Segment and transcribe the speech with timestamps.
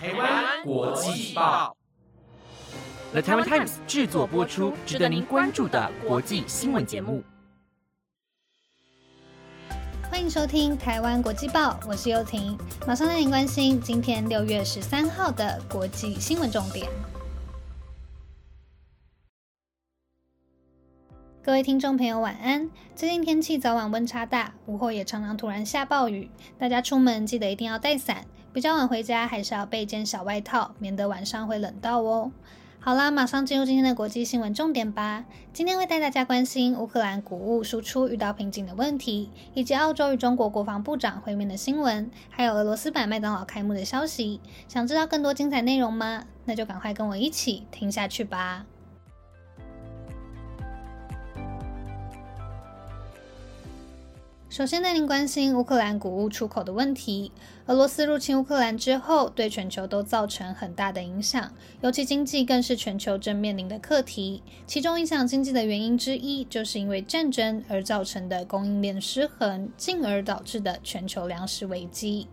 [0.00, 1.76] 台湾国际报
[3.10, 7.20] ，The Taiwan Times 制作播出，值得您关注的国际新闻节目。
[10.08, 12.56] 欢迎收听《台湾国际报》，我是尤婷，
[12.86, 16.88] 马上带您关心今天六月十三号的国际新闻重点。
[21.42, 22.70] 各位听众朋友，晚安。
[22.94, 28.24] 最近天气早晚温差大，午后也常常突然下暴雨，大家出门记得一定要带伞。
[28.52, 32.32] 比较晚回家，还是要备件小外套，免得晚上会冷到哦。
[32.80, 35.24] 好啦，马上进入今天的国际新闻重点吧。
[35.52, 44.40] 今天会带大家关心乌克兰谷物输出遇到瓶颈的问题，以及澳洲与中国国防部长会面的新闻，还有俄罗斯版麦当劳开幕的消息。
[44.68, 46.24] 想知道更多精彩内容吗？
[46.44, 48.64] 那就赶快跟我一起听下去吧。
[54.50, 57.30] 首先带您关心乌克兰谷物出口的问题。
[57.66, 61.52] 俄罗斯入侵乌克兰之后，对全球都造成很大的影响，
[61.82, 64.42] 尤其经济更是全球正面临的课题。
[64.66, 72.26] 其中影响经济的原因之一，就是因为战争而造成的供应链失衡，进而导致的全球粮食危机。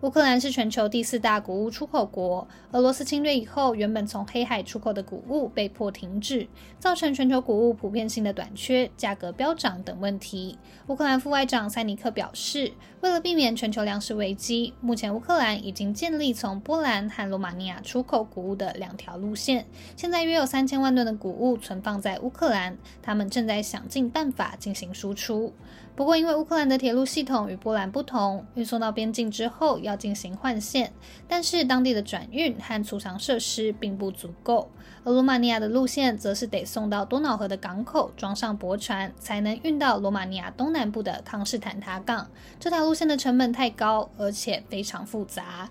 [0.00, 2.46] 乌克兰是全球第四大谷物出口国。
[2.70, 6.46] 俄罗斯侵略以后，原本从黑海出口的谷物被迫停止，
[6.78, 10.56] 造成全球谷物普遍性的短缺、价格飙涨等问题。
[10.86, 19.66] 乌克兰副外长塞尼克表示，为了避免全球粮食危机，目前乌克兰已经建立从波兰和罗马尼亚出口谷物的两条路线。
[19.96, 25.52] 现在约有三千万吨的谷物存放在乌克兰，他们正在想尽办法进行输出。
[25.96, 30.92] 不过，因为乌克兰的铁路系统与波兰不同，运送到边境之后要进行换线，
[31.26, 34.70] 但是当地的转运和储藏设施并不足够。
[35.04, 42.28] 而罗马尼亚的路线则是得送到多瑙河的港口，装上驳船，才能运到罗马尼亚东南部的康斯坦塔港。
[42.60, 45.70] 这条路线的成本太高，而且非常复杂。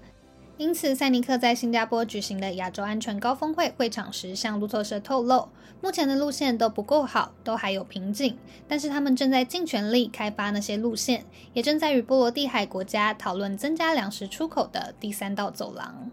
[0.57, 5.49] 因此，塞尼克在新加坡举行的亚洲安全高峰会会场时，向路透社透露，
[5.81, 8.35] 目前的路线都不够好，都还有瓶颈。
[8.67, 16.09] 但是他们正在尽全力开发那些路线，也正在与波罗的海国家讨论增加粮食出口的第三道走廊。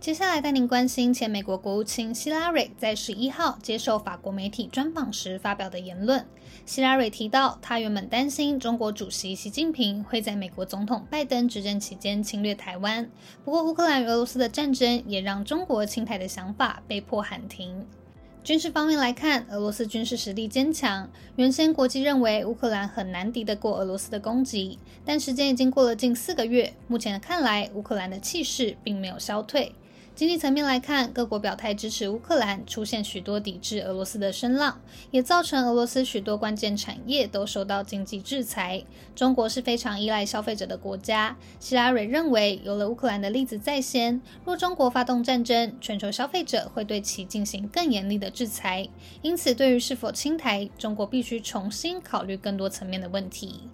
[0.00, 6.24] 接下来带您关心前美国国务卿希拉蕊在十一号接受法国媒体专访时发表的言论。
[6.64, 13.10] 希拉蕊提到，他原本担心中国主席习近平会在美国总统拜登执政期间侵略台湾。
[13.44, 17.86] 不过，乌克兰与俄罗斯的战争也让中国侵台的想法被迫喊停。
[18.42, 21.10] 军事方面来看，俄罗斯军事实力坚强。
[21.36, 29.74] 原先国际认为乌克兰很难敌得过俄罗斯的攻击，但时间已经过了近四个月，目前看来，乌克兰的气势并没有消退。
[30.20, 34.78] 经济层面来看，各国表态支持乌克兰，出现许多抵制俄罗斯的声浪，
[35.10, 38.84] 也造成俄罗斯许多关键产业都受到经济制裁。
[39.16, 48.86] 中国是非常依赖消费者的国家，希拉蕊认为，有了乌克兰的例子在先，若中国发动战争，全球消费者会对其进行更严厉的制裁。
[49.22, 53.70] 因此，对于是否清台，中国必须重新考虑更多层面的问题。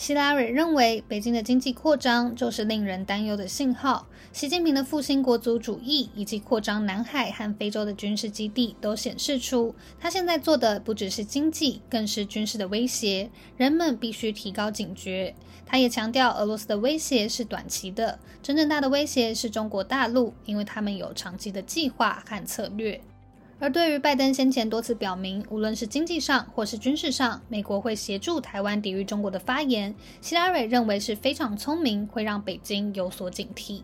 [0.00, 4.08] 希拉蕊认为，北京的经济扩张就是令人担忧的信号。
[4.32, 13.30] 习近平的复兴国族主义以及扩张南海和非洲的军事基地，都显示出他现在做的不只是经济，更是军事的威胁。
[13.58, 15.34] 人们必须提高警觉。
[15.66, 22.98] 他也强调，俄罗斯的威胁是短期的，真正大的威胁是中国大陆，因为他们有长期的计划和策略。
[23.60, 33.82] 而对于拜登先前多次表明，无论是经济上或是军事上，美国会协助台湾抵御中国的发言，希拉蕊认为是非常聪明，会让北京有所警惕。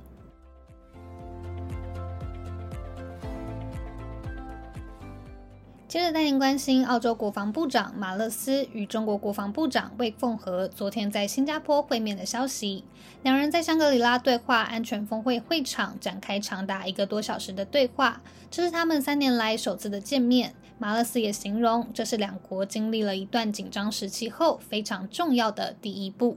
[5.89, 12.83] 接着带您关心，澳洲国防部长马勒斯与中国国防部长魏凤和昨天在新加坡会面的消息。
[13.23, 18.21] 两人在香格里拉对话安全峰会会场展开长达一个多小时的对话，
[18.51, 20.55] 这是他们三年来首次的见面。
[20.79, 26.37] 马勒斯也形容，这是两国经历了一段紧张时期后非常重要的第一步。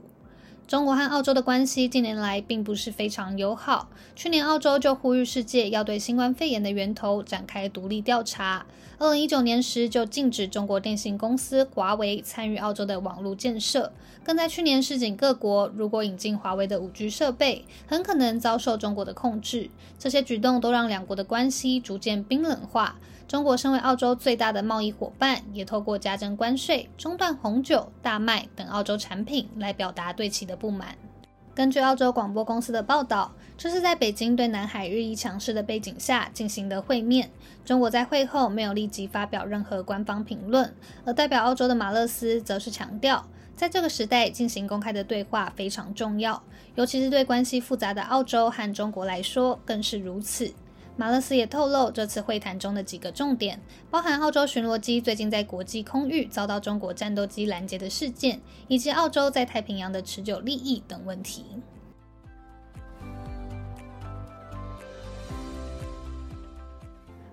[0.70, 3.88] 中国和澳洲的关系近年来并不是非常友好。
[4.14, 8.64] 去年，澳洲就呼吁世界要对新冠肺炎的源头展开独立调查。
[8.96, 19.70] 二零一九年时，就禁止中国电信公司华为参与澳洲的网络建设，更在去年示警各国，如果引进华为的五 G 设备，很可能遭受中国的控制。
[19.98, 22.96] 这些举动都让两国的关系逐渐冰冷化。
[23.26, 30.94] 中国身为澳洲最大的贸易伙伴，也透过加征关税、中断红酒、大麦等澳洲产品来表达对其的不满。
[31.52, 37.28] 根据澳洲广播公司的报道，这是在北京对南海日益强势的背景下进行的会面。
[37.64, 40.72] 中国在会后没有立即发表任何官方评论，
[41.04, 43.26] 而代表澳洲的马勒斯则是强调。
[43.56, 46.42] 在这个时代进行公开的对话非常重要，
[46.76, 50.50] 尤其是对关系复杂的澳洲和中国来说更是如此。
[51.00, 53.58] 马勒斯也透露，这次会谈中的几个重点，
[53.90, 58.38] 包含澳洲巡逻机最近在国际空域遭到中国战斗机拦截的事件，
[58.68, 61.46] 以及澳洲在太平洋的持久利益等问题。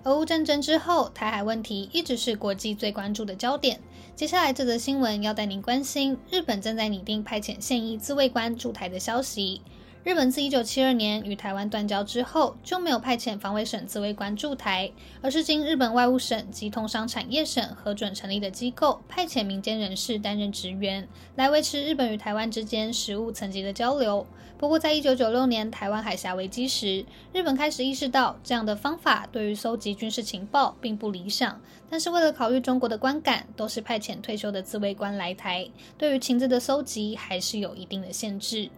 [0.03, 3.81] 俄乌战争之后，台海问题一直是国际最关注的焦点。
[4.15, 9.61] 接下来这则新闻要带您关心，日本正在拟定派遣现役自卫官驻台的消息。
[10.07, 14.89] 日本自一九七二年与台湾断交之后，就没有派遣防卫省自卫官驻台，
[15.21, 21.05] 而是经日本外务省及通商产业省核准成立的机构，派遣民间人士担任职员，
[21.35, 24.25] 来维持日本与台湾之间实务层级的交流。
[24.57, 31.59] 不过，在一九九六年台湾海峡危机时，日本开始意识到这样的方法对于搜集军事情报并不理想，
[31.89, 35.67] 但是为了考虑中国的观感，都是派遣退休的自卫官来台，
[35.97, 38.69] 对于情资的搜集还是有一定的限制。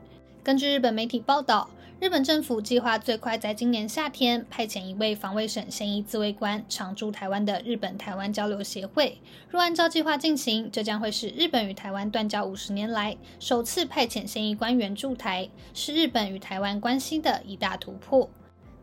[0.50, 1.69] 根据日本媒体报道，
[2.00, 9.19] 日本政府计划最快在今年夏天派遣一位防卫省现役自卫官常驻台湾的日本台湾交流协会。
[9.51, 18.28] 若按照计划进行，这将会是日本与台湾断交五十年来首次派遣现役官员驻台，是日本与台湾关系的一大突破。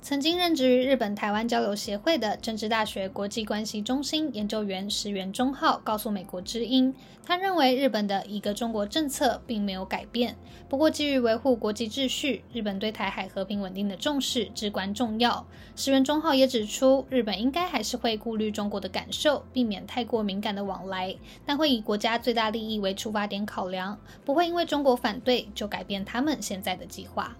[0.02, 6.94] 曾经任职于日本台湾交流协会的政治大学国际关系中心研究员石原忠浩告诉美国之音，
[7.24, 10.36] 他认为日本的一个中国政策并没有改变。
[10.68, 15.44] 不过，基于维护国际秩序，日本对台海和平稳定的重视至关重要。
[15.74, 27.36] 石原忠浩也指出，日本应该还是会顾虑中国的感受，避免太过敏感的往来，但会以国家最大利益为出发点考量，不会因为中国反对就改变他们现在的计划。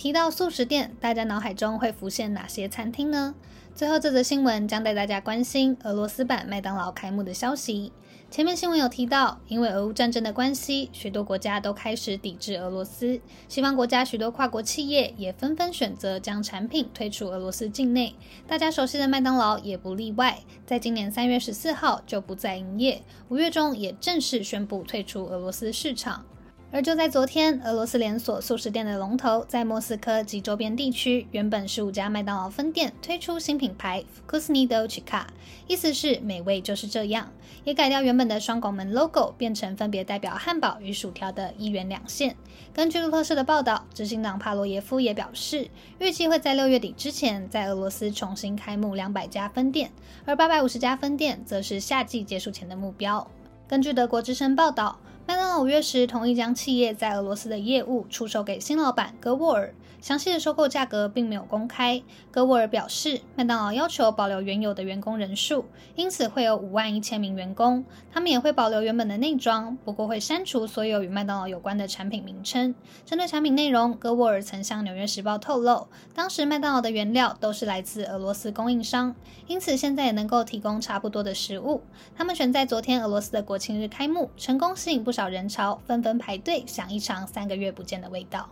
[0.00, 3.34] 提到素食店，大家脑海中会浮现哪些餐厅呢？
[3.74, 7.92] 最后这则新闻将带大家关心俄罗斯版麦当劳开幕的消息。
[8.30, 13.20] 前面新闻有提到，因为俄乌战争的关系，许多国家都开始抵制俄罗斯。
[13.46, 18.14] 西方国家许多跨国企业也纷纷选择将产品推出俄罗斯境内，
[18.46, 20.38] 大家熟悉的麦当劳也不例外。
[20.64, 26.24] 在今年三月十四号就不再营业，五月中也正式宣布退出俄罗斯市场。
[26.72, 35.26] 而就在昨天，俄罗斯连锁素食店的龙头在莫斯科及周边地区原本十五家麦当劳分店推出新品牌 Vkusny d o c h k a
[35.66, 37.32] 意思是美味就是这样，
[37.64, 42.36] 也改掉原本的双拱门 logo，变成分别代表汉堡与薯条的一元两线。
[42.72, 45.68] 根据路透社的报道，执行长帕罗耶夫也表示，
[45.98, 49.90] 预计会在六月底之前在俄罗斯重新开幕两百家分店，
[50.24, 53.28] 而八百五十家分店则是夏季结束前的目标。
[53.66, 55.00] 根据德国之声报道。
[55.30, 62.02] 麦当劳五月时同意将企业在俄罗斯的业务出售给新老板戈沃尔，详细的收购价格并没有公开。
[62.30, 65.64] 戈沃尔表示，麦当劳要求保留原有的员工人数，
[65.94, 72.74] 因此会有五万一千名员工，他们也会保留原本的内装，不过会删除所有与麦当劳有关的产品名称。
[73.06, 79.14] 针对产品内容，戈沃尔曾向《纽约时报》透露，当时麦当劳的原料都是来自俄罗斯供应商，
[79.46, 81.82] 因此现在也能够提供差不多的食物。
[82.14, 85.30] 他们选在昨天俄罗斯的国庆日开幕，成功吸引不少。
[85.30, 88.48] 人潮纷纷排队，想一尝三个月不见的味道。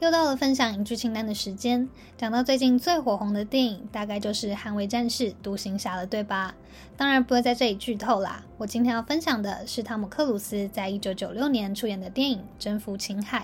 [0.00, 1.86] 又到了分享影剧清单的时间。
[2.16, 6.54] 讲到最近最火红的电影，大概就是《捍卫战士》《独行侠》了，对吧？
[6.96, 8.42] 当然不会在这里剧透啦。
[8.56, 13.40] 我今天要分享的是汤姆克鲁斯在一九九六年出演的电影《征服青海》。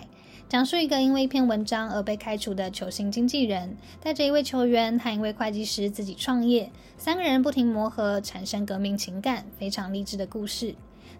[0.48, 10.74] 讲述一个因为一篇文章而被开除的球星经纪人，带着一位球员和一位会计师自己创业，三个人不停磨合，产生革命情感，非常励志的故事。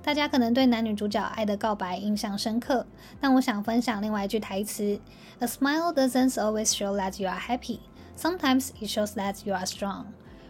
[0.07, 2.87] 大家可能对男女主角爱的告白印象深刻，
[3.19, 5.01] 但我想分享另外一句台词
[5.41, 7.81] ：“A smile doesn't always show that you are happy.
[8.17, 10.05] Sometimes it shows that you are strong.”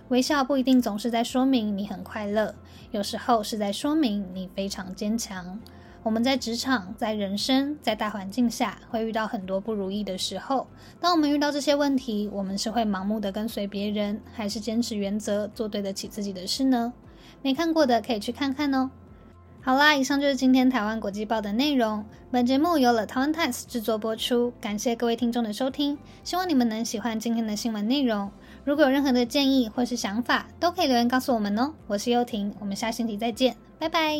[0.09, 2.55] 微笑不一定总是在说明你很快乐，
[2.91, 5.59] 有时候是在说明你非常坚强。
[6.03, 10.67] 我们在职场、在人生、在大环境下，会遇到很多不如意的时候。
[11.01, 16.93] 当我们遇到这些问题，我们是会盲目的跟随别人，还是坚持原则，做对得起自己的事呢？
[17.41, 18.91] 没看过的可以去看看哦。
[19.66, 22.04] 好啦，以上就是今天台湾国际报的内容。
[22.30, 28.30] 本节目由了台湾 Times 制作播出，感谢各位听众的收听，希望你们能喜欢今天的新闻内容。
[28.62, 31.73] 如果有任何的建议或是想法，都可以留言告诉我们哦。
[31.88, 34.16] 我是优婷，我们下星期再见，拜拜。